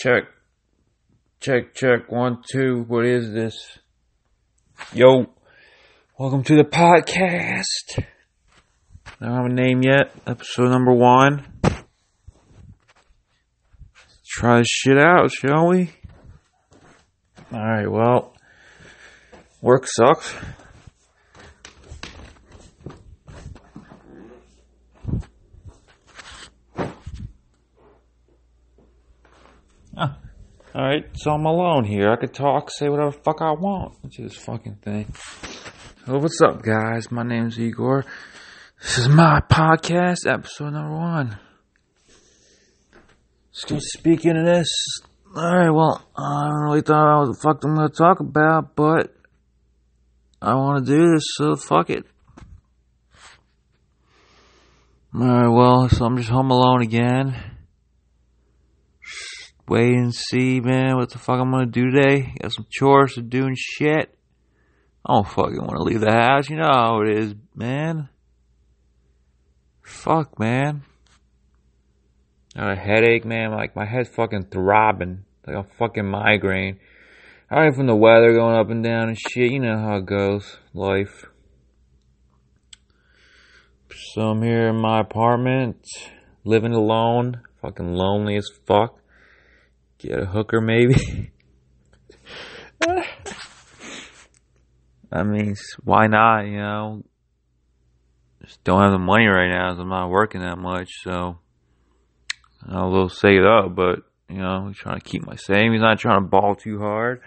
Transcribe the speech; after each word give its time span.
Check. 0.00 0.24
Check, 1.40 1.74
check. 1.74 2.10
One, 2.10 2.42
two. 2.50 2.86
What 2.88 3.04
is 3.04 3.34
this? 3.34 3.78
Yo. 4.94 5.26
Welcome 6.18 6.42
to 6.44 6.56
the 6.56 6.64
podcast. 6.64 7.98
I 7.98 9.26
don't 9.26 9.34
have 9.34 9.44
a 9.44 9.48
name 9.50 9.82
yet. 9.82 10.10
Episode 10.26 10.70
number 10.70 10.94
one. 10.94 11.44
Let's 11.62 11.84
try 14.26 14.60
this 14.60 14.68
shit 14.70 14.96
out, 14.96 15.30
shall 15.32 15.68
we? 15.68 15.90
Alright, 17.52 17.90
well. 17.90 18.34
Work 19.60 19.86
sucks. 19.86 20.34
Alright, 30.72 31.06
so 31.14 31.32
I'm 31.32 31.46
alone 31.46 31.82
here. 31.82 32.12
I 32.12 32.16
could 32.16 32.32
talk, 32.32 32.70
say 32.70 32.88
whatever 32.88 33.10
fuck 33.10 33.38
I 33.40 33.50
want. 33.50 33.96
It's 34.04 34.18
this 34.18 34.36
fucking 34.36 34.76
thing. 34.76 35.12
So 36.06 36.16
what's 36.18 36.40
up, 36.40 36.62
guys? 36.62 37.10
My 37.10 37.24
name's 37.24 37.58
Igor. 37.58 38.04
This 38.80 38.98
is 38.98 39.08
my 39.08 39.40
podcast, 39.40 40.32
episode 40.32 40.74
number 40.74 40.94
one. 40.94 41.40
So 43.50 43.78
speaking 43.80 44.36
of 44.36 44.44
this, 44.44 44.68
alright, 45.36 45.74
well, 45.74 46.08
I 46.16 46.48
don't 46.48 46.62
really 46.62 46.82
thought 46.82 47.18
what 47.18 47.26
the 47.26 47.40
fuck 47.42 47.64
I'm 47.64 47.74
gonna 47.74 47.88
talk 47.88 48.20
about, 48.20 48.76
but 48.76 49.12
I 50.40 50.54
wanna 50.54 50.84
do 50.84 51.14
this, 51.14 51.24
so 51.34 51.56
fuck 51.56 51.90
it. 51.90 52.04
Alright, 55.12 55.50
well, 55.50 55.88
so 55.88 56.04
I'm 56.04 56.16
just 56.16 56.30
home 56.30 56.52
alone 56.52 56.82
again 56.82 57.49
wait 59.70 59.94
and 59.94 60.12
see, 60.12 60.60
man, 60.60 60.96
what 60.96 61.10
the 61.10 61.18
fuck 61.18 61.38
I'm 61.38 61.52
gonna 61.52 61.66
do 61.66 61.90
today. 61.90 62.34
Got 62.42 62.52
some 62.52 62.66
chores 62.68 63.14
to 63.14 63.22
do 63.22 63.46
and 63.46 63.56
shit. 63.56 64.12
I 65.06 65.14
don't 65.14 65.26
fucking 65.26 65.64
wanna 65.64 65.82
leave 65.82 66.00
the 66.00 66.10
house, 66.10 66.50
you 66.50 66.56
know 66.56 66.68
how 66.70 67.00
it 67.02 67.16
is, 67.16 67.34
man. 67.54 68.08
Fuck, 69.82 70.38
man. 70.38 70.82
I 72.56 72.60
Got 72.60 72.72
a 72.72 72.80
headache, 72.80 73.24
man. 73.24 73.52
Like, 73.52 73.76
my 73.76 73.86
head's 73.86 74.08
fucking 74.08 74.46
throbbing. 74.50 75.24
Like 75.46 75.56
a 75.56 75.68
fucking 75.78 76.06
migraine. 76.06 76.80
Alright, 77.50 77.74
from 77.74 77.86
the 77.86 77.96
weather 77.96 78.32
going 78.32 78.56
up 78.56 78.70
and 78.70 78.82
down 78.82 79.08
and 79.08 79.18
shit. 79.18 79.52
You 79.52 79.60
know 79.60 79.78
how 79.78 79.96
it 79.96 80.06
goes. 80.06 80.58
Life. 80.74 81.26
So 83.92 84.22
I'm 84.22 84.42
here 84.42 84.68
in 84.68 84.80
my 84.80 85.00
apartment. 85.00 85.86
Living 86.44 86.72
alone. 86.72 87.42
Fucking 87.62 87.92
lonely 87.92 88.36
as 88.36 88.48
fuck. 88.66 88.99
Get 90.00 90.18
a 90.18 90.24
hooker, 90.24 90.60
maybe. 90.60 91.30
I 95.12 95.22
mean, 95.24 95.56
why 95.84 96.06
not? 96.06 96.46
You 96.46 96.58
know, 96.58 97.02
just 98.42 98.64
don't 98.64 98.80
have 98.80 98.92
the 98.92 98.98
money 98.98 99.26
right 99.26 99.50
now, 99.50 99.74
so 99.74 99.82
I'm 99.82 99.88
not 99.88 100.08
working 100.08 100.40
that 100.40 100.56
much. 100.56 100.88
So 101.02 101.38
I 102.66 102.84
will 102.86 103.08
save 103.10 103.40
it 103.40 103.46
up, 103.46 103.74
but 103.74 104.00
you 104.30 104.38
know, 104.38 104.66
I'm 104.66 104.74
trying 104.74 105.00
to 105.00 105.04
keep 105.04 105.26
my 105.26 105.36
savings. 105.36 105.82
Not 105.82 105.98
trying 105.98 106.22
to 106.22 106.28
ball 106.28 106.54
too 106.54 106.78
hard. 106.78 107.20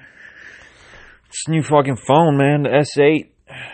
This 1.27 1.47
new 1.47 1.61
fucking 1.61 1.97
phone, 2.08 2.37
man, 2.37 2.63
the 2.63 2.69
S8. 2.69 3.30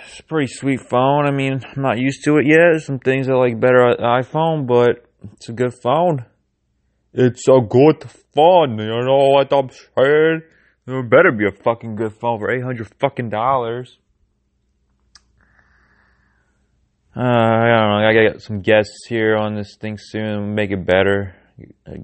It's 0.09 0.19
a 0.19 0.23
pretty 0.23 0.51
sweet 0.51 0.81
phone. 0.89 1.25
I 1.25 1.31
mean, 1.31 1.61
I'm 1.63 1.81
not 1.81 1.99
used 1.99 2.25
to 2.25 2.37
it 2.37 2.45
yet. 2.47 2.81
Some 2.81 2.99
things 2.99 3.29
I 3.29 3.33
like 3.33 3.59
better 3.59 3.89
at 3.91 3.99
iPhone, 3.99 4.67
but 4.67 5.05
it's 5.33 5.47
a 5.47 5.53
good 5.53 5.73
phone. 5.81 6.25
It's 7.21 7.49
a 7.49 7.59
good 7.59 8.09
phone, 8.33 8.79
you 8.79 8.87
know 8.87 9.31
what 9.31 9.51
I'm 9.51 9.69
saying? 9.69 10.41
It 10.87 11.09
better 11.09 11.33
be 11.33 11.45
a 11.45 11.51
fucking 11.51 11.97
good 11.97 12.13
phone 12.13 12.39
for 12.39 12.49
eight 12.49 12.63
hundred 12.63 12.87
fucking 12.97 13.29
dollars. 13.29 13.97
Uh, 17.13 17.19
I 17.19 17.67
don't 17.67 17.89
know. 17.89 18.07
I 18.07 18.13
gotta 18.13 18.31
get 18.31 18.41
some 18.41 18.61
guests 18.61 19.05
here 19.09 19.35
on 19.35 19.53
this 19.53 19.75
thing 19.75 19.97
soon. 19.99 20.55
Make 20.55 20.71
it 20.71 20.85
better. 20.85 21.35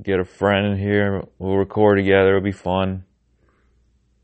Get 0.04 0.20
a 0.20 0.26
friend 0.26 0.74
in 0.74 0.78
here. 0.78 1.24
We'll 1.40 1.56
record 1.56 1.98
together. 1.98 2.36
It'll 2.36 2.42
be 2.42 2.52
fun. 2.52 3.06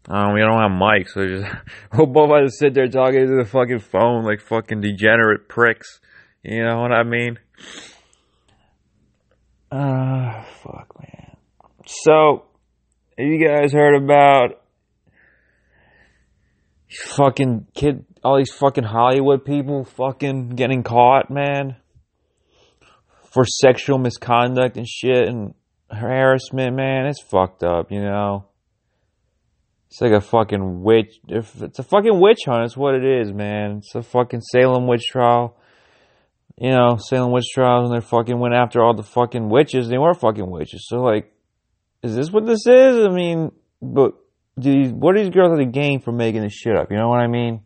Um, 0.10 0.34
we 0.34 0.42
don't 0.42 0.60
have 0.60 0.72
mics, 0.72 1.12
so 1.14 1.26
just 1.26 1.50
we'll 1.94 2.08
both 2.08 2.32
to 2.32 2.50
sit 2.50 2.74
there 2.74 2.90
talking 2.90 3.28
to 3.28 3.38
the 3.38 3.50
fucking 3.50 3.80
phone 3.80 4.26
like 4.26 4.42
fucking 4.42 4.82
degenerate 4.82 5.48
pricks. 5.48 6.02
You 6.44 6.66
know 6.66 6.82
what 6.82 6.92
I 6.92 7.04
mean? 7.04 7.40
Uh, 9.72 10.44
fuck, 10.62 10.94
man. 11.00 11.38
So, 11.86 12.44
have 13.18 13.28
you 13.28 13.46
guys 13.46 13.72
heard 13.72 13.96
about 13.96 14.62
fucking 16.90 17.68
kid, 17.74 18.06
all 18.22 18.38
these 18.38 18.52
fucking 18.52 18.84
Hollywood 18.84 19.46
people 19.46 19.86
fucking 19.86 20.50
getting 20.50 20.84
caught, 20.84 21.30
man? 21.30 21.78
For 23.32 23.46
sexual 23.46 23.98
misconduct 23.98 24.76
and 24.76 24.86
shit 24.86 25.30
and 25.30 25.54
harassment, 25.90 26.76
man. 26.76 27.06
It's 27.06 27.22
fucked 27.22 27.64
up, 27.64 27.92
you 27.92 28.02
know? 28.02 28.46
It's 29.88 30.02
like 30.02 30.12
a 30.12 30.22
fucking 30.22 30.84
witch. 30.84 31.20
It's 31.30 31.80
a 31.80 31.84
fucking 31.84 32.20
witch 32.20 32.40
hunt. 32.46 32.66
It's 32.66 32.76
what 32.76 32.96
it 32.96 33.06
is, 33.06 33.32
man. 33.32 33.78
It's 33.78 33.96
a 33.96 34.02
fucking 34.02 34.42
Salem 34.42 34.86
witch 34.88 35.04
trial 35.10 35.58
you 36.62 36.70
know, 36.70 36.96
Salem 37.00 37.32
witch 37.32 37.48
trials 37.56 37.90
and 37.90 38.00
they 38.00 38.06
fucking 38.06 38.38
went 38.38 38.54
after 38.54 38.84
all 38.84 38.96
the 38.96 39.02
fucking 39.02 39.50
witches. 39.50 39.90
They 39.90 39.98
were 39.98 40.14
fucking 40.14 40.48
witches. 40.48 40.86
So 40.88 40.98
like, 40.98 41.34
is 42.04 42.16
this 42.16 42.30
what 42.30 42.46
this 42.46 42.68
is? 42.68 43.04
I 43.04 43.10
mean, 43.10 43.52
but 43.82 44.14
do 44.60 44.72
these, 44.72 44.92
what 44.92 45.16
do 45.16 45.24
these 45.24 45.34
girls 45.34 45.58
have 45.58 45.60
to 45.60 45.66
gain 45.66 46.02
from 46.02 46.18
making 46.18 46.44
this 46.44 46.54
shit 46.54 46.76
up? 46.76 46.92
You 46.92 46.98
know 46.98 47.10
what 47.10 47.20
I 47.20 47.26
mean? 47.26 47.62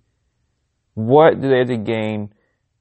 What 0.94 1.42
do 1.42 1.50
they 1.50 1.58
have 1.58 1.68
to 1.68 1.78
gain? 1.78 2.34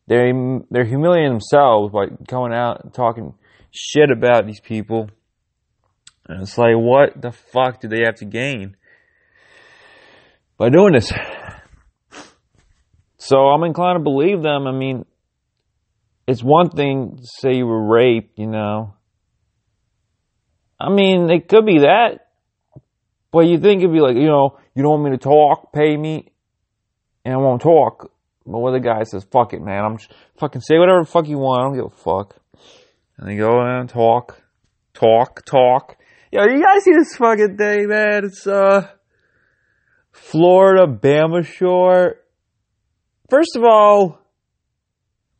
They 0.06 0.30
they're 0.70 0.84
humiliating 0.84 1.32
themselves 1.32 1.92
by 1.92 2.06
coming 2.28 2.56
out 2.56 2.84
and 2.84 2.94
talking 2.94 3.34
shit 3.72 4.12
about 4.12 4.46
these 4.46 4.60
people. 4.60 5.10
And 6.28 6.42
it's 6.42 6.56
like, 6.56 6.76
what 6.76 7.20
the 7.20 7.32
fuck 7.32 7.80
do 7.80 7.88
they 7.88 8.02
have 8.04 8.14
to 8.16 8.24
gain 8.24 8.76
by 10.58 10.68
doing 10.68 10.92
this? 10.92 11.12
So 13.18 13.36
I'm 13.36 13.64
inclined 13.64 13.98
to 13.98 14.02
believe 14.04 14.42
them. 14.42 14.68
I 14.68 14.72
mean, 14.72 15.06
it's 16.26 16.42
one 16.42 16.70
thing 16.70 17.16
to 17.16 17.26
say 17.26 17.56
you 17.56 17.66
were 17.66 17.86
raped, 17.86 18.38
you 18.38 18.46
know. 18.46 18.94
I 20.80 20.90
mean, 20.90 21.30
it 21.30 21.48
could 21.48 21.66
be 21.66 21.80
that, 21.80 22.28
but 23.30 23.46
you 23.46 23.58
think 23.58 23.80
it'd 23.80 23.92
be 23.92 24.00
like, 24.00 24.16
you 24.16 24.26
know, 24.26 24.58
you 24.74 24.82
don't 24.82 24.92
want 24.92 25.04
me 25.04 25.10
to 25.10 25.18
talk, 25.18 25.72
pay 25.72 25.96
me, 25.96 26.32
and 27.24 27.34
I 27.34 27.36
won't 27.36 27.62
talk. 27.62 28.10
But 28.46 28.58
what 28.58 28.72
the 28.72 28.80
guy 28.80 29.04
says, 29.04 29.24
fuck 29.24 29.54
it, 29.54 29.62
man. 29.62 29.84
I'm 29.84 29.96
just 29.98 30.12
fucking 30.36 30.60
say 30.60 30.78
whatever 30.78 31.00
the 31.00 31.10
fuck 31.10 31.26
you 31.26 31.38
want. 31.38 31.60
I 31.60 31.64
don't 31.64 31.74
give 31.74 31.92
a 31.92 32.02
fuck. 32.02 32.36
And 33.16 33.28
they 33.28 33.36
go 33.36 33.60
and 33.60 33.88
talk, 33.88 34.42
talk, 34.92 35.44
talk. 35.44 35.96
Yo, 36.30 36.42
you 36.44 36.62
guys 36.62 36.82
see 36.82 36.92
this 36.92 37.16
fucking 37.16 37.56
thing, 37.56 37.88
man? 37.88 38.24
It's 38.24 38.46
uh, 38.46 38.88
Floribama 40.12 41.46
Shore. 41.46 42.16
First 43.30 43.56
of 43.56 43.64
all, 43.64 44.23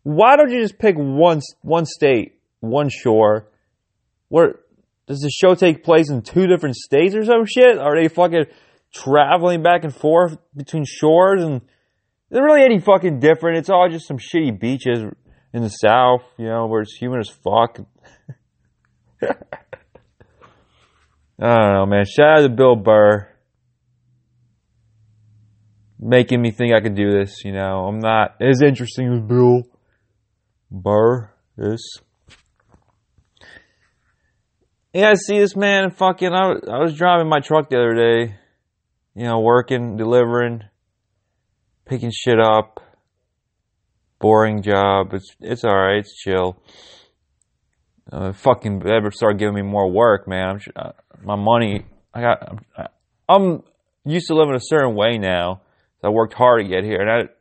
why 0.04 0.37
don't 0.37 0.50
you 0.50 0.60
just 0.60 0.78
pick 0.78 0.94
one 0.97 1.41
one 1.62 1.87
state, 1.87 2.38
one 2.60 2.88
shore? 2.91 3.48
Where 4.28 4.60
does 5.06 5.20
the 5.20 5.31
show 5.31 5.54
take 5.54 5.82
place 5.82 6.10
in 6.10 6.22
two 6.22 6.47
different 6.47 6.76
states 6.76 7.15
or 7.15 7.25
some 7.25 7.47
shit? 7.47 7.78
Are 7.78 7.97
they 7.97 8.09
fucking 8.09 8.44
traveling 8.92 9.62
back 9.62 9.82
and 9.82 9.94
forth 9.94 10.37
between 10.54 10.84
shores 10.87 11.42
and 11.42 11.62
is 12.31 12.41
really 12.41 12.62
any 12.62 12.81
fucking 12.81 13.19
different? 13.19 13.59
It's 13.59 13.70
all 13.70 13.88
just 13.91 14.06
some 14.06 14.19
shitty 14.19 14.60
beaches 14.60 15.00
in 15.53 15.62
the 15.62 15.69
south, 15.70 16.22
you 16.38 16.47
know, 16.47 16.66
where 16.66 16.82
it's 16.82 16.94
humid 16.94 17.21
as 17.21 17.31
fuck. 17.31 17.78
I 21.41 21.56
don't 21.56 21.74
know, 21.74 21.86
man. 21.86 22.04
Shout 22.04 22.41
out 22.41 22.42
to 22.42 22.48
Bill 22.51 22.77
Burr. 22.77 23.28
Making 25.98 26.42
me 26.42 26.51
think 26.51 26.74
I 26.74 26.80
could 26.80 26.95
do 26.95 27.10
this, 27.10 27.42
you 27.45 27.53
know. 27.53 27.86
I'm 27.86 27.98
not 27.98 28.36
as 28.41 28.60
interesting 28.60 29.10
as 29.15 29.21
Bill. 29.21 29.62
Burr 30.71 31.31
is. 31.59 32.01
Yeah, 34.93 35.11
I 35.11 35.15
see 35.15 35.39
this 35.39 35.57
man 35.57 35.91
fucking. 35.91 36.33
I, 36.33 36.53
I 36.71 36.78
was 36.78 36.95
driving 36.97 37.28
my 37.28 37.41
truck 37.41 37.69
the 37.69 37.77
other 37.77 37.95
day, 37.95 38.37
you 39.15 39.25
know, 39.25 39.41
working, 39.41 39.97
delivering, 39.97 40.63
picking 41.84 42.13
shit 42.13 42.39
up. 42.41 42.81
Boring 44.21 44.63
job. 44.63 45.13
It's 45.13 45.34
it's 45.41 45.65
all 45.65 45.77
right. 45.77 45.99
It's 45.99 46.16
chill. 46.16 46.57
Uh, 48.11 48.33
fucking 48.33 48.83
ever 48.87 49.11
start 49.11 49.39
giving 49.39 49.55
me 49.55 49.63
more 49.63 49.91
work, 49.91 50.28
man. 50.28 50.49
I'm 50.49 50.61
uh, 50.77 50.93
my 51.22 51.37
money. 51.37 51.84
I 52.15 52.21
got. 52.21 52.59
I'm, 52.78 52.89
I'm 53.28 53.63
used 54.05 54.28
to 54.28 54.34
living 54.34 54.55
a 54.55 54.61
certain 54.61 54.95
way 54.95 55.19
now. 55.19 55.63
I 56.03 56.11
worked 56.11 56.34
hard 56.34 56.63
to 56.63 56.69
get 56.69 56.84
here, 56.84 57.01
and 57.01 57.11
I, 57.11 57.33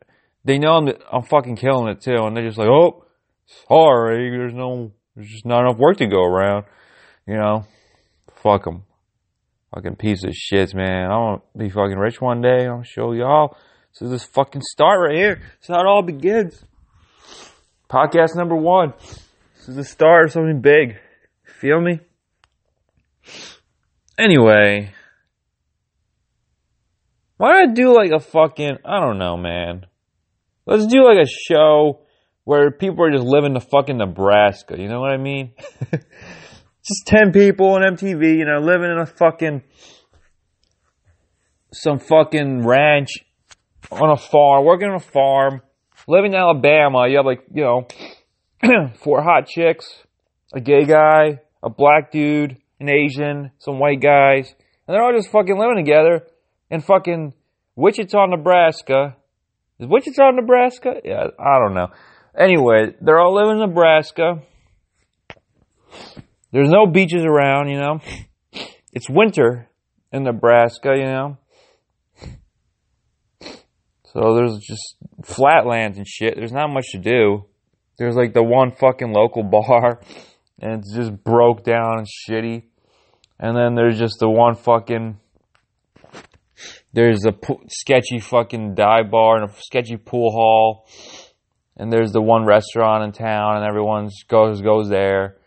they 0.44 0.58
know 0.58 0.72
I'm 0.72 0.88
I'm 1.12 1.22
fucking 1.22 1.56
killing 1.56 1.88
it 1.88 2.00
too, 2.00 2.16
and 2.16 2.36
they're 2.36 2.46
just 2.46 2.58
like, 2.58 2.68
oh, 2.68 3.03
sorry, 3.46 4.30
there's 4.30 4.54
no, 4.54 4.92
there's 5.14 5.28
just 5.28 5.46
not 5.46 5.60
enough 5.60 5.78
work 5.78 5.98
to 5.98 6.06
go 6.06 6.22
around. 6.22 6.64
You 7.26 7.36
know, 7.36 7.64
fuck 8.42 8.64
them. 8.64 8.84
Fucking 9.74 9.96
piece 9.96 10.22
of 10.22 10.30
shits, 10.30 10.74
man. 10.74 11.10
I 11.10 11.16
want 11.16 11.42
to 11.52 11.58
be 11.58 11.70
fucking 11.70 11.98
rich 11.98 12.20
one 12.20 12.40
day. 12.40 12.66
I'll 12.66 12.82
show 12.82 13.12
y'all. 13.12 13.56
This 13.92 14.02
is 14.02 14.10
this 14.10 14.24
fucking 14.24 14.62
start 14.62 15.00
right 15.00 15.16
here. 15.16 15.34
This 15.36 15.68
is 15.68 15.74
how 15.74 15.80
it 15.80 15.86
all 15.86 16.02
begins. 16.02 16.64
Podcast 17.90 18.36
number 18.36 18.56
one. 18.56 18.92
This 19.56 19.68
is 19.68 19.76
the 19.76 19.84
start 19.84 20.26
of 20.26 20.32
something 20.32 20.60
big. 20.60 20.96
Feel 21.44 21.80
me? 21.80 22.00
Anyway. 24.18 24.92
Why 27.36 27.52
don't 27.52 27.70
I 27.70 27.74
do 27.74 27.94
like 27.94 28.12
a 28.12 28.20
fucking, 28.20 28.78
I 28.84 29.00
don't 29.00 29.18
know, 29.18 29.36
man. 29.36 29.86
Let's 30.66 30.86
do 30.86 31.04
like 31.04 31.18
a 31.18 31.28
show 31.28 32.03
where 32.44 32.70
people 32.70 33.04
are 33.04 33.10
just 33.10 33.24
living 33.24 33.54
the 33.54 33.60
fucking 33.60 33.98
Nebraska. 33.98 34.78
You 34.78 34.88
know 34.88 35.00
what 35.00 35.12
I 35.12 35.16
mean? 35.16 35.52
just 35.90 37.06
10 37.06 37.32
people 37.32 37.70
on 37.70 37.82
MTV, 37.82 38.38
you 38.38 38.44
know, 38.44 38.58
living 38.60 38.90
in 38.90 38.98
a 38.98 39.06
fucking, 39.06 39.62
some 41.72 41.98
fucking 41.98 42.66
ranch 42.66 43.10
on 43.90 44.10
a 44.10 44.16
farm, 44.16 44.64
working 44.64 44.88
on 44.88 44.96
a 44.96 45.00
farm, 45.00 45.62
living 46.06 46.32
in 46.32 46.38
Alabama. 46.38 47.08
You 47.08 47.16
have 47.16 47.26
like, 47.26 47.44
you 47.52 47.62
know, 47.62 47.88
four 49.02 49.22
hot 49.22 49.46
chicks, 49.46 49.86
a 50.52 50.60
gay 50.60 50.84
guy, 50.84 51.40
a 51.62 51.70
black 51.70 52.12
dude, 52.12 52.58
an 52.78 52.90
Asian, 52.90 53.50
some 53.58 53.78
white 53.78 54.00
guys, 54.00 54.54
and 54.86 54.94
they're 54.94 55.02
all 55.02 55.12
just 55.12 55.30
fucking 55.30 55.58
living 55.58 55.76
together 55.76 56.26
in 56.70 56.82
fucking 56.82 57.32
Wichita, 57.76 58.26
Nebraska. 58.26 59.16
Is 59.78 59.88
Wichita, 59.88 60.30
Nebraska? 60.32 60.94
Yeah, 61.04 61.28
I 61.38 61.58
don't 61.58 61.74
know. 61.74 61.88
Anyway, 62.36 62.94
they're 63.00 63.18
all 63.18 63.34
living 63.34 63.62
in 63.62 63.68
Nebraska. 63.68 64.42
There's 66.50 66.70
no 66.70 66.86
beaches 66.86 67.24
around, 67.24 67.68
you 67.68 67.78
know. 67.78 68.00
It's 68.92 69.08
winter 69.08 69.68
in 70.12 70.24
Nebraska, 70.24 70.94
you 70.96 71.04
know. 71.04 71.38
So 74.14 74.34
there's 74.36 74.58
just 74.58 74.96
flatlands 75.24 75.98
and 75.98 76.06
shit. 76.06 76.34
There's 76.36 76.52
not 76.52 76.68
much 76.68 76.86
to 76.92 76.98
do. 76.98 77.46
There's 77.98 78.14
like 78.14 78.34
the 78.34 78.42
one 78.42 78.72
fucking 78.72 79.12
local 79.12 79.42
bar, 79.50 80.00
and 80.60 80.80
it's 80.80 80.94
just 80.94 81.24
broke 81.24 81.64
down 81.64 81.98
and 81.98 82.06
shitty. 82.06 82.64
And 83.38 83.56
then 83.56 83.74
there's 83.74 83.98
just 83.98 84.18
the 84.20 84.28
one 84.28 84.54
fucking. 84.54 85.18
There's 86.92 87.24
a 87.26 87.32
po- 87.32 87.62
sketchy 87.68 88.20
fucking 88.20 88.76
dive 88.76 89.10
bar 89.10 89.42
and 89.42 89.50
a 89.50 89.54
sketchy 89.60 89.96
pool 89.96 90.30
hall, 90.30 90.86
and 91.76 91.92
there's 91.92 92.12
the 92.12 92.22
one 92.22 92.44
restaurant 92.44 93.04
in 93.04 93.12
town, 93.12 93.56
and 93.56 93.66
everyone 93.66 94.10
goes 94.28 94.60
goes 94.60 94.88
there, 94.88 95.38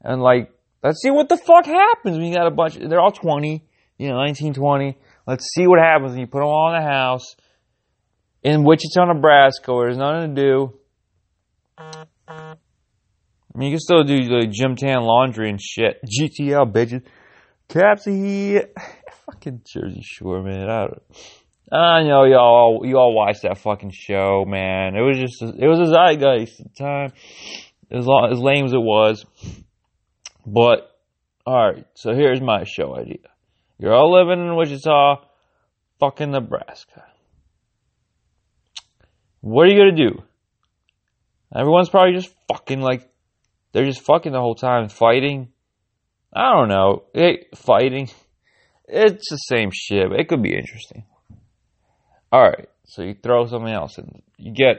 and 0.00 0.22
like 0.22 0.50
let's 0.82 1.02
see 1.02 1.10
what 1.10 1.28
the 1.28 1.36
fuck 1.36 1.66
happens 1.66 2.16
when 2.16 2.26
you 2.26 2.34
got 2.34 2.46
a 2.46 2.50
bunch. 2.50 2.76
They're 2.76 3.00
all 3.00 3.12
twenty, 3.12 3.64
you 3.98 4.08
know, 4.08 4.16
nineteen 4.16 4.54
twenty. 4.54 4.96
Let's 5.26 5.46
see 5.54 5.66
what 5.66 5.78
happens 5.78 6.12
when 6.12 6.20
you 6.20 6.26
put 6.26 6.38
them 6.38 6.48
all 6.48 6.72
in 6.74 6.80
the 6.80 6.88
house 6.88 7.36
in 8.42 8.62
Wichita, 8.62 9.04
Nebraska, 9.06 9.74
where 9.74 9.86
there's 9.86 9.98
nothing 9.98 10.36
to 10.36 10.42
do. 10.42 10.78
I 13.56 13.58
mean, 13.58 13.70
you 13.70 13.76
can 13.76 13.80
still 13.80 14.04
do 14.04 14.16
like 14.16 14.50
gym 14.52 14.76
tan 14.76 15.02
laundry 15.02 15.50
and 15.50 15.60
shit. 15.60 16.00
GTL 16.20 16.72
bitches. 16.72 17.02
Capsy, 17.68 18.60
fucking 19.26 19.62
Jersey 19.66 20.02
Shore, 20.02 20.42
man. 20.42 20.70
I, 20.70 20.86
I 21.70 22.04
know 22.04 22.24
y'all, 22.24 22.82
you 22.84 22.96
all 22.96 23.14
watched 23.14 23.42
that 23.42 23.58
fucking 23.58 23.90
show, 23.92 24.44
man. 24.46 24.94
It 24.94 25.00
was 25.00 25.18
just, 25.18 25.42
it 25.42 25.66
was 25.66 25.80
a 25.80 25.92
zeitgeist 25.92 26.60
at 26.60 26.66
the 26.72 26.78
time, 26.78 27.12
as 27.90 28.06
long, 28.06 28.28
as 28.30 28.38
lame 28.38 28.66
as 28.66 28.72
it 28.72 28.78
was. 28.78 29.24
But, 30.46 30.96
alright, 31.44 31.86
so 31.94 32.14
here's 32.14 32.40
my 32.40 32.62
show 32.64 32.96
idea. 32.96 33.18
You're 33.78 33.94
all 33.94 34.12
living 34.12 34.46
in 34.46 34.54
Wichita, 34.54 35.24
fucking 35.98 36.30
Nebraska. 36.30 37.04
What 39.40 39.66
are 39.66 39.70
you 39.70 39.78
gonna 39.78 40.10
do? 40.10 40.22
Everyone's 41.54 41.88
probably 41.88 42.14
just 42.14 42.32
fucking 42.48 42.80
like, 42.80 43.08
they're 43.72 43.84
just 43.84 44.02
fucking 44.02 44.32
the 44.32 44.40
whole 44.40 44.54
time, 44.54 44.88
fighting. 44.88 45.48
I 46.32 46.52
don't 46.52 46.68
know. 46.68 47.04
Fighting. 47.54 48.08
It's 48.86 49.30
the 49.30 49.36
same 49.36 49.70
shit, 49.72 50.08
but 50.10 50.20
it 50.20 50.28
could 50.28 50.42
be 50.42 50.54
interesting. 50.54 51.04
Alright, 52.36 52.68
so 52.84 53.00
you 53.00 53.14
throw 53.14 53.46
something 53.46 53.72
else 53.72 53.96
in. 53.96 54.20
You 54.36 54.52
get 54.52 54.76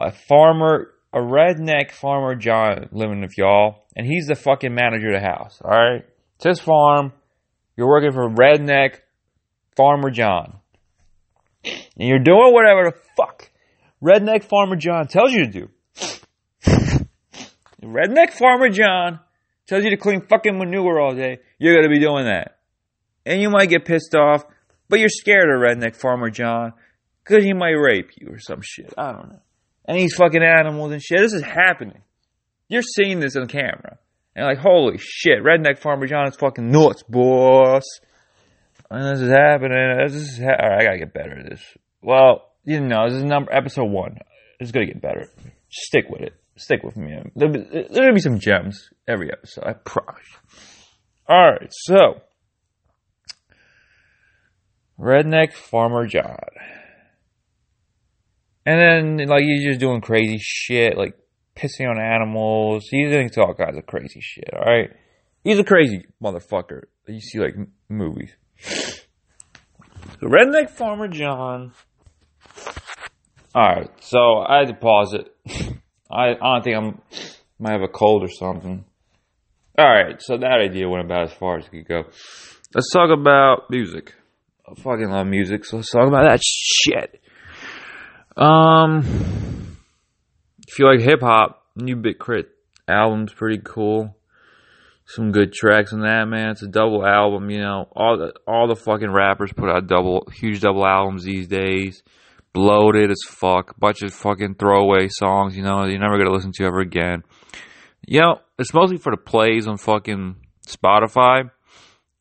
a 0.00 0.10
farmer, 0.10 0.92
a 1.12 1.18
redneck 1.18 1.90
farmer 1.90 2.34
John 2.34 2.88
living 2.90 3.20
with 3.20 3.36
y'all, 3.36 3.84
and 3.94 4.06
he's 4.06 4.26
the 4.26 4.34
fucking 4.34 4.74
manager 4.74 5.08
of 5.08 5.20
the 5.20 5.28
house, 5.28 5.60
alright? 5.62 6.06
It's 6.36 6.46
his 6.46 6.58
farm. 6.58 7.12
You're 7.76 7.88
working 7.88 8.12
for 8.12 8.30
redneck 8.30 9.00
farmer 9.76 10.08
John. 10.08 10.60
And 11.64 12.08
you're 12.08 12.18
doing 12.18 12.50
whatever 12.50 12.90
the 12.90 12.96
fuck 13.14 13.50
redneck 14.02 14.42
farmer 14.44 14.76
John 14.76 15.08
tells 15.08 15.34
you 15.34 15.44
to 15.44 15.50
do. 15.50 15.68
redneck 17.82 18.30
farmer 18.32 18.70
John 18.70 19.20
tells 19.66 19.84
you 19.84 19.90
to 19.90 19.98
clean 19.98 20.22
fucking 20.22 20.56
manure 20.56 20.98
all 20.98 21.14
day, 21.14 21.40
you're 21.58 21.74
gonna 21.74 21.90
be 21.90 22.00
doing 22.00 22.24
that. 22.24 22.56
And 23.26 23.42
you 23.42 23.50
might 23.50 23.68
get 23.68 23.84
pissed 23.84 24.14
off, 24.14 24.46
but 24.88 24.98
you're 24.98 25.08
scared 25.08 25.48
of 25.48 25.60
redneck 25.60 25.96
farmer 25.96 26.30
John 26.30 26.72
because 27.24 27.44
he 27.44 27.52
might 27.52 27.70
rape 27.72 28.10
you 28.16 28.28
or 28.32 28.38
some 28.38 28.60
shit. 28.62 28.92
I 28.96 29.12
don't 29.12 29.28
know. 29.30 29.40
And 29.86 29.98
he's 29.98 30.14
fucking 30.14 30.42
animals 30.42 30.92
and 30.92 31.02
shit. 31.02 31.18
This 31.18 31.32
is 31.32 31.42
happening. 31.42 32.02
You're 32.68 32.82
seeing 32.82 33.20
this 33.20 33.36
on 33.36 33.46
camera. 33.46 33.98
And 34.34 34.46
like, 34.46 34.58
holy 34.58 34.98
shit, 34.98 35.42
redneck 35.42 35.78
farmer 35.78 36.06
John 36.06 36.28
is 36.28 36.36
fucking 36.36 36.70
nuts, 36.70 37.02
boss. 37.08 37.84
And 38.90 39.16
this 39.16 39.22
is 39.22 39.30
happening. 39.30 39.96
This 40.06 40.14
is 40.14 40.38
ha- 40.38 40.56
all 40.62 40.68
right. 40.70 40.80
I 40.80 40.84
gotta 40.84 40.98
get 40.98 41.14
better 41.14 41.38
at 41.38 41.50
this. 41.50 41.62
Well, 42.02 42.52
you 42.64 42.80
know, 42.80 43.08
this 43.08 43.16
is 43.16 43.24
number 43.24 43.52
episode 43.52 43.90
one. 43.90 44.18
It's 44.60 44.72
gonna 44.72 44.86
get 44.86 45.00
better. 45.00 45.28
Stick 45.70 46.04
with 46.08 46.22
it. 46.22 46.34
Stick 46.56 46.82
with 46.82 46.96
me. 46.96 47.14
There'll 47.34 47.52
be, 47.52 47.60
gonna 47.94 48.12
be 48.12 48.20
some 48.20 48.38
gems 48.38 48.88
every 49.08 49.30
episode. 49.32 49.64
I 49.64 49.72
promise. 49.72 50.26
All 51.28 51.52
right, 51.52 51.68
so 51.70 52.20
redneck 54.98 55.52
farmer 55.52 56.06
John, 56.06 56.38
and 58.64 59.18
then 59.18 59.28
like 59.28 59.42
he's 59.42 59.64
just 59.64 59.80
doing 59.80 60.00
crazy 60.00 60.38
shit, 60.40 60.96
like 60.96 61.14
pissing 61.56 61.88
on 61.88 61.98
animals. 62.00 62.86
He's 62.90 63.12
into 63.12 63.42
all 63.42 63.54
kinds 63.54 63.78
of 63.78 63.86
crazy 63.86 64.20
shit. 64.20 64.50
All 64.52 64.64
right, 64.64 64.90
he's 65.44 65.58
a 65.58 65.64
crazy 65.64 66.06
motherfucker. 66.22 66.84
You 67.06 67.20
see 67.20 67.38
like 67.38 67.54
movies. 67.88 68.32
Redneck 70.20 70.70
farmer 70.70 71.08
John. 71.08 71.72
All 73.54 73.62
right, 73.62 73.90
so 74.00 74.38
I 74.38 74.58
had 74.58 74.68
to 74.68 74.74
pause 74.74 75.14
it. 75.14 75.34
I, 76.10 76.30
I 76.30 76.34
don't 76.34 76.62
think 76.62 76.76
I'm 76.76 77.00
might 77.58 77.72
have 77.72 77.82
a 77.82 77.88
cold 77.88 78.22
or 78.22 78.28
something. 78.28 78.84
All 79.78 79.88
right, 79.88 80.20
so 80.20 80.36
that 80.38 80.60
idea 80.60 80.88
went 80.88 81.04
about 81.04 81.24
as 81.24 81.32
far 81.32 81.58
as 81.58 81.66
it 81.66 81.70
could 81.70 81.88
go. 81.88 82.02
Let's 82.74 82.90
talk 82.92 83.10
about 83.10 83.70
music. 83.70 84.14
I 84.68 84.74
fucking 84.74 85.10
love 85.10 85.28
music, 85.28 85.64
so 85.64 85.76
let's 85.76 85.90
talk 85.90 86.08
about 86.08 86.24
that 86.28 86.42
shit. 86.42 87.20
Um, 88.36 89.04
if 90.66 90.78
you 90.78 90.86
like 90.86 91.00
hip 91.00 91.20
hop, 91.20 91.62
New 91.76 91.94
Big 91.94 92.18
K.R.I.T. 92.18 92.48
album's 92.88 93.32
pretty 93.32 93.62
cool. 93.64 94.16
Some 95.04 95.30
good 95.30 95.52
tracks 95.52 95.92
on 95.92 96.00
that, 96.00 96.24
man. 96.26 96.50
It's 96.50 96.64
a 96.64 96.68
double 96.68 97.06
album, 97.06 97.48
you 97.48 97.60
know. 97.60 97.86
All 97.94 98.18
the 98.18 98.32
all 98.44 98.66
the 98.66 98.74
fucking 98.74 99.12
rappers 99.12 99.52
put 99.52 99.70
out 99.70 99.86
double 99.86 100.26
huge 100.34 100.60
double 100.60 100.84
albums 100.84 101.22
these 101.22 101.46
days. 101.46 102.02
Bloated 102.52 103.12
as 103.12 103.22
fuck. 103.24 103.78
Bunch 103.78 104.02
of 104.02 104.12
fucking 104.12 104.56
throwaway 104.56 105.06
songs, 105.08 105.56
you 105.56 105.62
know, 105.62 105.84
you're 105.84 106.00
never 106.00 106.18
gonna 106.18 106.32
listen 106.32 106.50
to 106.56 106.64
ever 106.64 106.80
again. 106.80 107.22
You 108.04 108.20
know, 108.20 108.40
it's 108.58 108.74
mostly 108.74 108.96
for 108.96 109.12
the 109.12 109.16
plays 109.16 109.68
on 109.68 109.78
fucking 109.78 110.36
Spotify. 110.66 111.50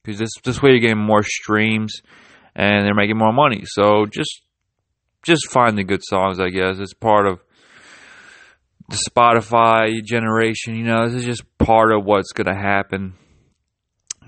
Because 0.04 0.20
this 0.20 0.30
this 0.44 0.62
way 0.62 0.72
you're 0.72 0.80
getting 0.80 1.00
more 1.00 1.24
streams 1.24 2.04
and 2.56 2.86
they're 2.86 2.96
making 2.96 3.18
more 3.18 3.34
money. 3.34 3.64
So 3.66 4.06
just 4.06 4.42
just 5.24 5.52
find 5.52 5.78
the 5.78 5.84
good 5.84 6.02
songs, 6.04 6.40
I 6.40 6.50
guess. 6.50 6.78
It's 6.80 6.94
part 6.94 7.28
of 7.28 7.40
the 8.90 8.98
Spotify 9.10 10.04
generation. 10.04 10.76
You 10.76 10.84
know, 10.84 11.08
this 11.08 11.16
is 11.16 11.26
just 11.26 11.58
part 11.58 11.92
of 11.92 12.06
what's 12.06 12.32
going 12.32 12.48
to 12.48 12.62
happen 12.62 13.16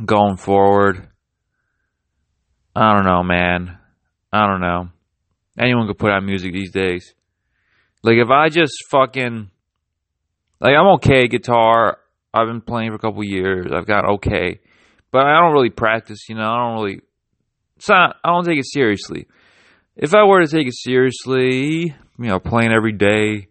going 0.04 0.38
forward. 0.38 1.08
I 2.76 2.96
don't 2.96 3.06
know, 3.06 3.24
man. 3.24 3.78
I 4.32 4.48
don't 4.48 4.62
know. 4.62 4.90
Anyone 5.58 5.88
could 5.88 5.98
put 5.98 6.12
out 6.12 6.24
music 6.24 6.54
these 6.54 6.72
days. 6.72 7.14
Like, 8.04 8.18
if 8.18 8.30
I 8.30 8.50
just 8.50 8.74
fucking. 8.90 9.50
Like, 10.60 10.74
I'm 10.76 10.96
okay 10.96 11.28
guitar. 11.28 12.00
I've 12.34 12.48
been 12.48 12.62
playing 12.62 12.90
for 12.90 12.96
a 12.96 13.00
couple 13.00 13.24
years. 13.24 13.68
I've 13.72 13.86
got 13.86 14.06
okay. 14.16 14.60
But 15.12 15.26
I 15.26 15.40
don't 15.40 15.54
really 15.54 15.70
practice, 15.70 16.28
you 16.30 16.36
know. 16.36 16.50
I 16.50 16.58
don't 16.58 16.84
really. 16.84 17.02
It's 17.78 17.90
not. 17.90 18.18
I 18.24 18.30
don't 18.30 18.46
take 18.46 18.60
it 18.60 18.66
seriously. 18.68 19.28
If 19.96 20.14
I 20.14 20.24
were 20.24 20.44
to 20.44 20.48
take 20.48 20.68
it 20.68 20.76
seriously, 20.76 21.96
you 22.20 22.26
know, 22.26 22.40
playing 22.40 22.74
every 22.74 22.92
day, 22.94 23.48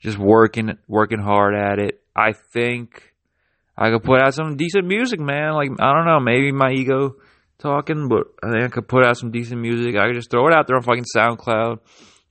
just 0.00 0.18
working 0.18 0.76
working 0.86 1.20
hard 1.20 1.54
at 1.54 1.78
it. 1.78 2.00
I 2.14 2.32
think 2.52 3.14
I 3.76 3.90
could 3.90 4.04
put 4.04 4.20
out 4.20 4.34
some 4.34 4.56
decent 4.56 4.86
music, 4.86 5.18
man. 5.18 5.54
Like 5.54 5.70
I 5.80 5.92
don't 5.92 6.06
know, 6.06 6.20
maybe 6.20 6.52
my 6.52 6.70
ego 6.70 7.16
talking, 7.58 8.08
but 8.08 8.26
I 8.42 8.52
think 8.52 8.64
I 8.64 8.68
could 8.68 8.88
put 8.88 9.04
out 9.04 9.16
some 9.16 9.30
decent 9.30 9.60
music. 9.60 9.96
I 9.96 10.06
could 10.06 10.16
just 10.16 10.30
throw 10.30 10.46
it 10.46 10.54
out 10.54 10.66
there 10.66 10.76
on 10.76 10.82
fucking 10.82 11.06
SoundCloud 11.16 11.78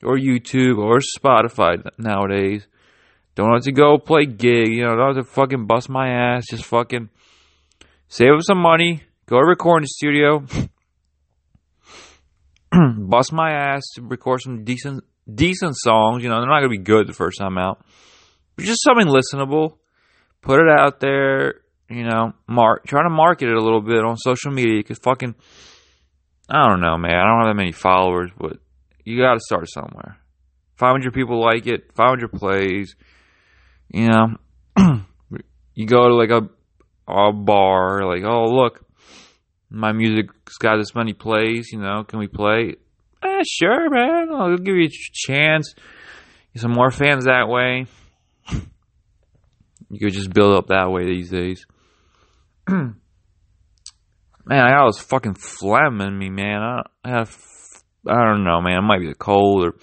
or 0.04 0.18
YouTube 0.18 0.78
or 0.78 1.00
Spotify 1.00 1.84
nowadays. 1.98 2.68
Don't 3.36 3.52
have 3.52 3.64
to 3.64 3.72
go 3.72 3.98
play 3.98 4.26
gig, 4.26 4.70
you 4.70 4.84
know, 4.84 4.96
don't 4.96 5.16
have 5.16 5.26
to 5.26 5.32
fucking 5.32 5.66
bust 5.66 5.90
my 5.90 6.08
ass. 6.08 6.46
Just 6.50 6.66
fucking 6.66 7.10
save 8.08 8.34
up 8.34 8.42
some 8.44 8.60
money, 8.60 9.02
go 9.26 9.40
to 9.40 9.46
record 9.46 9.80
in 9.80 9.84
the 9.84 9.88
studio, 9.88 10.46
bust 12.98 13.32
my 13.34 13.52
ass 13.52 13.84
to 13.96 14.02
record 14.02 14.42
some 14.42 14.64
decent 14.64 15.04
decent 15.32 15.76
songs. 15.78 16.24
You 16.24 16.30
know, 16.30 16.40
they're 16.40 16.50
not 16.50 16.60
gonna 16.60 16.70
be 16.70 16.78
good 16.78 17.08
the 17.08 17.14
first 17.14 17.40
time 17.40 17.58
out, 17.58 17.86
but 18.56 18.66
just 18.66 18.84
something 18.84 19.08
listenable. 19.08 19.78
Put 20.42 20.60
it 20.60 20.70
out 20.70 21.00
there, 21.00 21.62
you 21.90 22.04
know. 22.04 22.34
Mark, 22.48 22.86
try 22.86 23.04
to 23.04 23.10
market 23.10 23.48
it 23.50 23.56
a 23.56 23.64
little 23.64 23.82
bit 23.82 24.04
on 24.04 24.18
social 24.18 24.52
media 24.52 24.80
because 24.80 25.00
fucking, 25.00 25.36
I 26.50 26.68
don't 26.68 26.82
know, 26.82 26.98
man. 26.98 27.16
I 27.16 27.24
don't 27.24 27.46
have 27.46 27.56
that 27.56 27.62
many 27.62 27.72
followers, 27.72 28.32
but 28.38 28.58
you 29.06 29.22
got 29.22 29.36
to 29.36 29.40
start 29.40 29.70
somewhere. 29.70 30.18
500 30.76 31.14
people 31.14 31.42
like 31.42 31.68
it, 31.68 31.94
500 31.94 32.32
plays. 32.34 32.96
You 33.90 34.10
know, 34.10 34.28
you 35.74 35.86
go 35.86 36.08
to 36.10 36.16
like 36.16 36.30
a 36.30 36.50
a 37.08 37.32
bar, 37.32 38.06
like, 38.06 38.24
oh 38.24 38.46
look, 38.46 38.86
my 39.74 39.92
music's 39.92 40.58
got 40.60 40.78
this 40.78 40.94
many 40.94 41.14
plays. 41.14 41.70
You 41.72 41.80
know, 41.80 42.04
can 42.04 42.20
we 42.20 42.28
play? 42.28 42.76
Eh, 43.24 43.44
sure, 43.50 43.90
man. 43.90 44.30
I'll 44.32 44.56
give 44.58 44.76
you 44.76 44.86
a 44.88 44.92
chance. 45.12 45.74
Get 46.54 46.62
some 46.62 46.74
more 46.74 46.92
fans 46.92 47.26
that 47.26 47.48
way. 47.50 47.88
You 49.90 50.00
could 50.00 50.14
just 50.14 50.34
build 50.34 50.56
up 50.56 50.68
that 50.68 50.92
way 50.92 51.06
these 51.06 51.30
days. 51.30 51.66
man, 52.70 52.96
I 54.48 54.70
got 54.70 54.92
this 54.92 55.02
fucking 55.02 55.36
phlegm 55.36 56.02
in 56.02 56.18
me, 56.18 56.30
man. 56.30 56.62
I, 56.62 56.82
I 57.04 57.10
have, 57.10 57.38
I 58.08 58.26
don't 58.26 58.44
know, 58.44 58.62
man. 58.62 58.78
It 58.78 58.82
might 58.82 59.02
be 59.02 59.08
the 59.08 59.16
cold 59.16 59.66
or 59.66 59.76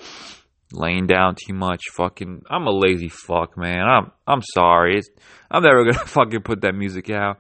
laying 0.73 1.06
down 1.06 1.35
too 1.35 1.54
much. 1.54 1.82
Fucking, 1.92 2.42
I'm 2.49 2.66
a 2.66 2.73
lazy 2.73 3.09
fuck, 3.09 3.56
man. 3.56 3.80
I'm, 3.80 4.12
I'm 4.26 4.42
sorry. 4.54 4.99
It's, 4.99 5.09
I'm 5.50 5.62
never 5.62 5.85
gonna 5.85 5.94
fucking 6.06 6.42
put 6.42 6.61
that 6.61 6.75
music 6.75 7.11
out. 7.11 7.38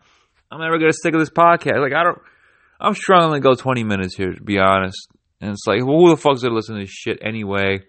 I'm 0.50 0.60
never 0.60 0.78
gonna 0.78 0.92
stick 0.92 1.12
with 1.12 1.22
this 1.22 1.30
podcast. 1.30 1.80
Like 1.80 1.92
I 1.92 2.02
don't, 2.02 2.18
I'm 2.80 2.94
struggling 2.94 3.40
to 3.40 3.46
go 3.46 3.54
20 3.54 3.84
minutes 3.84 4.16
here, 4.16 4.32
to 4.32 4.42
be 4.42 4.58
honest. 4.58 5.08
And 5.40 5.50
it's 5.50 5.66
like, 5.66 5.84
well, 5.84 5.98
who 5.98 6.10
the 6.10 6.16
fuck's 6.16 6.42
gonna 6.42 6.54
listen 6.54 6.76
to 6.76 6.82
this 6.82 6.90
shit 6.90 7.18
anyway? 7.22 7.80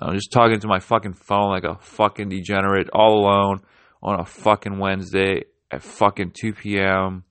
I'm 0.00 0.14
just 0.14 0.32
talking 0.32 0.60
to 0.60 0.68
my 0.68 0.80
fucking 0.80 1.14
phone 1.14 1.50
like 1.50 1.64
a 1.64 1.76
fucking 1.80 2.28
degenerate 2.28 2.88
all 2.92 3.20
alone 3.20 3.60
on 4.02 4.20
a 4.20 4.24
fucking 4.24 4.78
Wednesday 4.78 5.44
at 5.70 5.82
fucking 5.82 6.32
2 6.38 6.52
p.m. 6.52 7.24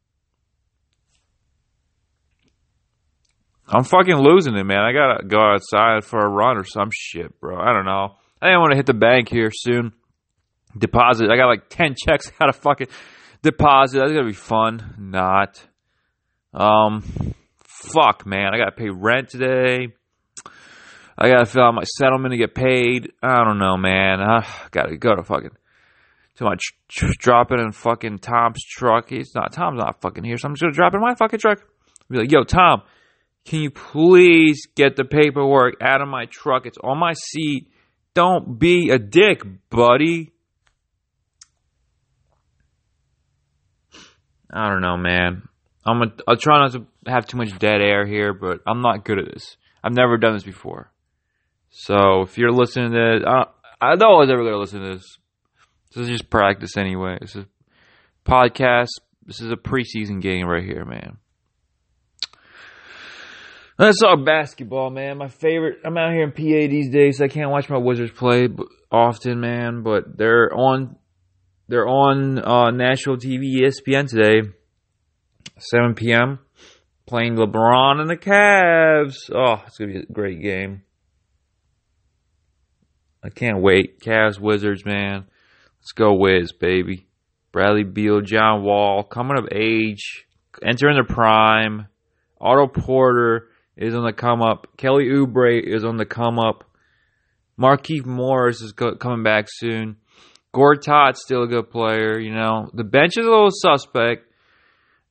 I'm 3.68 3.84
fucking 3.84 4.16
losing 4.16 4.56
it, 4.56 4.64
man. 4.64 4.80
I 4.80 4.92
gotta 4.92 5.26
go 5.26 5.40
outside 5.40 6.04
for 6.04 6.20
a 6.20 6.30
run 6.30 6.58
or 6.58 6.64
some 6.64 6.90
shit, 6.92 7.40
bro. 7.40 7.58
I 7.58 7.74
don't 7.74 7.86
know. 7.86 8.16
I 8.42 8.48
didn't 8.48 8.60
want 8.60 8.72
to 8.72 8.78
hit 8.78 8.86
the 8.86 8.94
bank 8.94 9.30
here 9.30 9.52
soon. 9.54 9.94
Deposit. 10.78 11.30
I 11.30 11.38
got 11.38 11.48
like 11.48 11.70
10 11.70 11.96
checks 11.96 12.30
gotta 12.40 12.54
fucking 12.54 12.88
deposit. 13.42 14.00
That's 14.00 14.12
gonna 14.12 14.26
be 14.26 14.34
fun. 14.34 14.96
Not. 14.98 15.66
Um, 16.54 17.04
fuck, 17.64 18.26
man. 18.26 18.54
I 18.54 18.58
gotta 18.58 18.72
pay 18.72 18.90
rent 18.90 19.30
today. 19.30 19.90
I 21.18 21.30
gotta 21.30 21.46
fill 21.46 21.64
out 21.64 21.76
my 21.76 21.84
settlement 21.84 22.32
to 22.32 22.38
get 22.38 22.56
paid. 22.56 23.12
I 23.22 23.44
don't 23.44 23.60
know, 23.60 23.78
man. 23.78 24.20
I 24.22 24.46
gotta 24.72 24.98
go 24.98 25.16
to 25.16 25.24
fucking 25.24 25.52
to 26.36 26.44
my 26.44 26.56
tr- 26.56 27.06
tr- 27.06 27.14
drop 27.20 27.52
it 27.52 27.60
in 27.60 27.72
fucking 27.72 28.20
Tom's 28.20 28.64
truck. 28.64 29.10
He's 29.10 29.34
not 29.36 29.54
Tom's 29.54 29.80
not 29.80 30.02
fucking 30.02 30.24
here, 30.24 30.38
so 30.38 30.48
I'm 30.48 30.56
just 30.56 30.62
gonna 30.62 30.74
drop 30.74 30.94
it 30.94 30.98
in 30.98 31.02
my 31.02 31.16
fucking 31.16 31.40
truck. 31.40 31.60
Be 32.10 32.20
like, 32.20 32.32
yo, 32.32 32.44
Tom, 32.44 32.82
can 33.46 33.62
you 33.62 33.72
please 33.72 34.68
get 34.76 34.96
the 34.96 35.06
paperwork 35.06 35.76
out 35.82 36.02
of 36.02 36.08
my 36.08 36.26
truck? 36.26 36.66
It's 36.66 36.78
on 36.84 36.98
my 36.98 37.14
seat. 37.14 37.70
Don't 38.14 38.60
be 38.60 38.90
a 38.90 39.00
dick, 39.00 39.42
buddy. 39.70 40.32
I 44.52 44.70
don't 44.70 44.82
know, 44.82 44.98
man. 44.98 45.48
I'm 45.86 46.02
a, 46.02 46.06
I'll 46.28 46.38
try 46.38 46.60
not 46.60 46.72
to 46.74 46.86
have 47.08 47.28
too 47.28 47.38
much 47.38 47.58
dead 47.60 47.82
air 47.82 48.06
here, 48.06 48.34
but 48.34 48.60
I'm 48.66 48.82
not 48.82 49.04
good 49.06 49.20
at 49.20 49.26
this. 49.26 49.58
I've 49.84 49.94
never 49.94 50.18
done 50.18 50.34
this 50.34 50.44
before. 50.44 50.92
So 51.70 52.22
if 52.22 52.38
you're 52.38 52.52
listening 52.52 52.92
to 52.92 53.20
this, 53.20 53.28
I, 53.28 53.46
I 53.82 53.96
know 53.96 54.16
I 54.16 54.20
was 54.20 54.30
ever 54.30 54.44
going 54.44 54.54
to 54.54 54.60
listen 54.60 54.82
to 54.82 54.94
this. 54.96 55.18
This 55.94 56.04
is 56.04 56.10
just 56.10 56.30
practice 56.30 56.78
anyway. 56.78 57.18
This 57.20 57.36
is 57.36 57.46
podcast. 58.26 58.90
This 59.26 59.42
is 59.42 59.52
a 59.52 59.56
preseason 59.56 60.22
game 60.22 60.48
right 60.48 60.64
here, 60.64 60.86
man. 60.86 61.18
That's 63.78 64.02
all 64.04 64.18
basketball, 64.24 64.90
man. 64.90 65.18
My 65.18 65.28
favorite. 65.28 65.80
I'm 65.84 65.98
out 65.98 66.14
here 66.14 66.24
in 66.24 66.32
PA 66.32 66.70
these 66.70 66.90
days. 66.90 67.18
So 67.18 67.26
I 67.26 67.28
can't 67.28 67.50
watch 67.50 67.70
my 67.70 67.78
Wizards 67.78 68.12
play 68.12 68.48
often, 68.92 69.40
man. 69.40 69.84
But 69.84 70.18
they're 70.18 70.54
on. 70.54 70.96
They're 71.68 71.88
on 71.88 72.40
uh, 72.40 72.72
national 72.72 73.18
TV, 73.18 73.62
ESPN 73.62 74.08
today, 74.08 74.50
7 75.58 75.96
p.m. 75.96 76.40
Playing 77.06 77.36
LeBron 77.36 78.00
and 78.00 78.10
the 78.10 78.18
Cavs. 78.18 79.30
Oh, 79.34 79.62
it's 79.68 79.78
gonna 79.78 79.94
be 79.94 80.00
a 80.00 80.06
great 80.06 80.42
game. 80.42 80.84
I 83.24 83.30
can't 83.30 83.62
wait. 83.62 84.00
Cavs, 84.00 84.40
Wizards, 84.40 84.86
man. 84.86 85.26
Let's 85.80 85.92
go 85.92 86.14
Wiz, 86.14 86.52
baby. 86.54 87.08
Bradley 87.52 87.84
Beal, 87.84 88.22
John 88.22 88.64
Wall, 88.64 89.04
coming 89.04 89.38
of 89.38 89.48
age, 89.52 90.26
entering 90.62 90.96
their 90.96 91.04
prime. 91.04 91.88
Otto 92.42 92.68
Porter 92.68 93.50
is 93.78 93.96
on 93.96 94.04
the 94.04 94.14
come 94.14 94.42
up. 94.42 94.68
Kelly 94.78 95.06
Oubre 95.06 95.62
is 95.62 95.86
on 95.86 95.98
the 95.98 96.06
come 96.06 96.40
up. 96.40 96.64
Markieff 97.60 98.06
Morris 98.06 98.62
is 98.62 98.72
co- 98.72 98.96
coming 98.96 99.24
back 99.24 99.46
soon. 99.48 99.98
Gortat's 100.54 101.22
still 101.24 101.44
a 101.44 101.48
good 101.48 101.70
player, 101.70 102.20
you 102.20 102.34
know. 102.34 102.70
The 102.74 102.84
bench 102.84 103.18
is 103.18 103.26
a 103.26 103.30
little 103.30 103.50
suspect. 103.52 104.26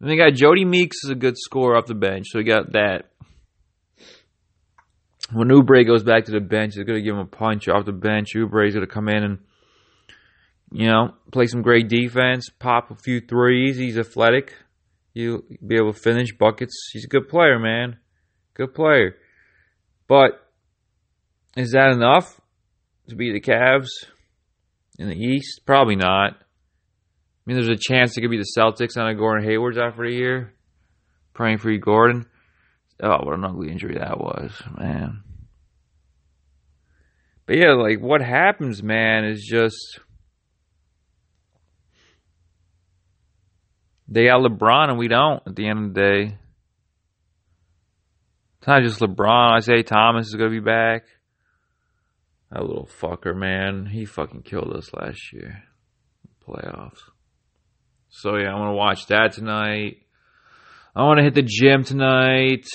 And 0.03 0.11
they 0.11 0.17
got 0.17 0.33
Jodie 0.33 0.67
Meeks 0.67 0.99
is 1.05 1.11
a 1.11 1.15
good 1.15 1.39
scorer 1.39 1.77
off 1.77 1.87
the 1.87 1.95
bench, 1.95 2.27
so 2.29 2.39
we 2.39 2.45
got 2.45 2.73
that 2.73 3.13
when 5.33 5.49
Oubre 5.49 5.87
goes 5.87 6.03
back 6.03 6.25
to 6.27 6.33
the 6.33 6.41
bench, 6.41 6.75
they're 6.75 6.85
going 6.85 6.99
to 6.99 7.05
give 7.05 7.15
him 7.15 7.21
a 7.21 7.27
punch 7.27 7.69
off 7.69 7.87
the 7.87 7.93
bench. 7.93 8.35
Oubre's 8.35 8.75
going 8.75 8.87
to 8.87 8.93
come 8.93 9.09
in 9.09 9.23
and, 9.23 9.39
you 10.71 10.89
know, 10.89 11.15
play 11.31 11.47
some 11.47 11.63
great 11.63 11.89
defense, 11.89 12.49
pop 12.59 12.91
a 12.91 12.97
few 12.97 13.21
threes. 13.21 13.79
He's 13.79 13.99
athletic. 13.99 14.55
He'll 15.15 15.43
be 15.67 15.77
able 15.77 15.93
to 15.93 15.99
finish 15.99 16.37
buckets. 16.37 16.91
He's 16.93 17.05
a 17.05 17.09
good 17.09 17.29
player, 17.29 17.59
man. 17.59 17.99
Good 18.55 18.75
player. 18.75 19.17
But 20.09 20.47
is 21.57 21.73
that 21.73 21.93
enough 21.93 22.41
to 23.09 23.17
beat 23.17 23.33
the 23.33 23.41
Cavs 23.41 23.89
in 24.99 25.09
the 25.09 25.17
East? 25.17 25.63
Probably 25.65 25.97
not. 25.97 26.43
I 27.45 27.51
mean, 27.51 27.57
there's 27.57 27.77
a 27.77 27.81
chance 27.81 28.17
it 28.17 28.21
could 28.21 28.31
be 28.31 28.39
the 28.39 28.55
Celtics 28.57 28.97
on 28.97 29.09
a 29.09 29.15
Gordon 29.15 29.45
Hayward's 29.45 29.79
out 29.79 29.97
for 29.97 30.05
a 30.05 30.13
year. 30.13 30.55
Praying 31.35 31.59
for 31.59 31.71
you, 31.71 31.81
Gordon. 31.81 32.27
Oh, 33.03 33.25
what 33.25 33.35
an 33.35 33.45
ugly 33.45 33.71
injury 33.71 33.97
that 33.99 34.19
was, 34.19 34.53
man. 34.79 35.25
But 37.47 37.57
yeah, 37.57 37.73
like 37.73 38.01
what 38.01 38.23
happens, 38.23 38.81
man, 38.81 39.25
is 39.25 39.45
just 39.45 39.99
they 44.07 44.27
got 44.27 44.41
LeBron 44.41 44.91
and 44.91 44.99
we 44.99 45.09
don't 45.09 45.43
at 45.45 45.57
the 45.57 45.67
end 45.67 45.87
of 45.87 45.95
the 45.95 46.01
day. 46.01 46.39
It's 48.59 48.69
not 48.69 48.83
just 48.83 49.01
LeBron. 49.01 49.57
Isaiah 49.57 49.83
Thomas 49.83 50.29
is 50.29 50.37
gonna 50.37 50.51
be 50.51 50.61
back. 50.61 51.07
That 52.53 52.63
little 52.63 52.89
fucker, 53.01 53.35
man. 53.35 53.87
He 53.87 54.05
fucking 54.05 54.43
killed 54.43 54.73
us 54.77 54.95
last 54.95 55.33
year. 55.33 55.65
Playoffs. 56.47 57.01
So 58.15 58.37
yeah, 58.37 58.53
I'm 58.53 58.59
gonna 58.59 58.75
watch 58.75 59.07
that 59.07 59.33
tonight. 59.33 60.03
I 60.95 61.03
want 61.05 61.19
to 61.19 61.25
hit 61.25 61.35
the 61.35 61.43
gym 61.43 61.83
tonight. 61.83 62.67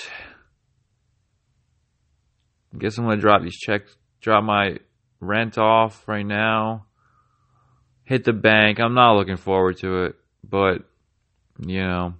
Guess 2.77 2.97
I'm 2.97 3.05
gonna 3.05 3.21
drop 3.21 3.43
these 3.43 3.55
checks, 3.55 3.95
drop 4.19 4.43
my 4.43 4.79
rent 5.19 5.59
off 5.59 6.07
right 6.07 6.25
now. 6.25 6.87
Hit 8.03 8.23
the 8.23 8.33
bank. 8.33 8.79
I'm 8.79 8.95
not 8.95 9.15
looking 9.15 9.37
forward 9.37 9.77
to 9.77 10.05
it, 10.05 10.15
but 10.43 10.79
you 11.59 11.83
know, 11.83 12.13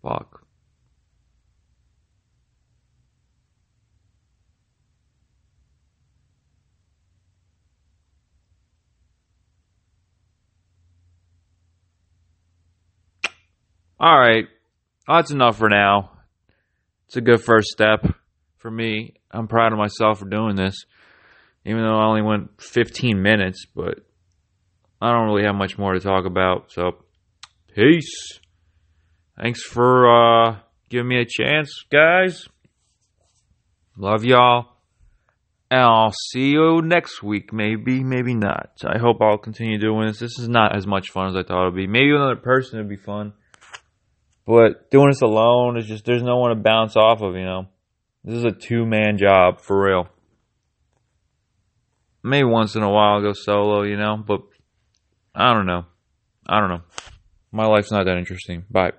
fuck. 0.00 0.43
All 13.98 14.18
right. 14.18 14.46
That's 15.06 15.30
enough 15.30 15.58
for 15.58 15.68
now. 15.68 16.10
It's 17.06 17.16
a 17.16 17.20
good 17.20 17.42
first 17.42 17.68
step 17.68 18.04
for 18.58 18.70
me. 18.70 19.14
I'm 19.30 19.48
proud 19.48 19.72
of 19.72 19.78
myself 19.78 20.18
for 20.18 20.28
doing 20.28 20.56
this. 20.56 20.84
Even 21.66 21.82
though 21.82 21.98
I 21.98 22.06
only 22.06 22.22
went 22.22 22.60
15 22.60 23.22
minutes, 23.22 23.66
but 23.74 24.00
I 25.00 25.12
don't 25.12 25.26
really 25.26 25.44
have 25.44 25.54
much 25.54 25.78
more 25.78 25.92
to 25.94 26.00
talk 26.00 26.26
about. 26.26 26.72
So, 26.72 27.04
peace. 27.74 28.40
Thanks 29.40 29.62
for 29.62 30.08
uh, 30.08 30.56
giving 30.90 31.08
me 31.08 31.20
a 31.20 31.26
chance, 31.26 31.84
guys. 31.90 32.48
Love 33.96 34.24
y'all. 34.24 34.68
And 35.70 35.80
I'll 35.80 36.14
see 36.30 36.50
you 36.50 36.82
next 36.82 37.22
week. 37.22 37.52
Maybe, 37.52 38.04
maybe 38.04 38.34
not. 38.34 38.70
I 38.84 38.98
hope 38.98 39.18
I'll 39.20 39.38
continue 39.38 39.78
doing 39.78 40.06
this. 40.06 40.18
This 40.18 40.38
is 40.38 40.48
not 40.48 40.76
as 40.76 40.86
much 40.86 41.10
fun 41.10 41.28
as 41.28 41.36
I 41.36 41.42
thought 41.42 41.62
it 41.62 41.70
would 41.72 41.76
be. 41.76 41.86
Maybe 41.86 42.10
another 42.10 42.36
person 42.36 42.78
would 42.78 42.88
be 42.88 42.96
fun. 42.96 43.32
But 44.46 44.90
doing 44.90 45.08
this 45.08 45.22
alone 45.22 45.78
is 45.78 45.86
just, 45.86 46.04
there's 46.04 46.22
no 46.22 46.36
one 46.36 46.50
to 46.50 46.62
bounce 46.62 46.96
off 46.96 47.22
of, 47.22 47.34
you 47.34 47.44
know. 47.44 47.66
This 48.24 48.36
is 48.36 48.44
a 48.44 48.50
two 48.50 48.84
man 48.86 49.18
job, 49.18 49.60
for 49.60 49.82
real. 49.82 50.08
Maybe 52.22 52.44
once 52.44 52.74
in 52.74 52.82
a 52.82 52.90
while 52.90 53.16
I'll 53.16 53.22
go 53.22 53.32
solo, 53.34 53.82
you 53.82 53.96
know, 53.96 54.16
but 54.16 54.40
I 55.34 55.52
don't 55.52 55.66
know. 55.66 55.84
I 56.46 56.60
don't 56.60 56.70
know. 56.70 56.82
My 57.52 57.66
life's 57.66 57.90
not 57.90 58.04
that 58.04 58.16
interesting. 58.18 58.64
Bye. 58.70 58.92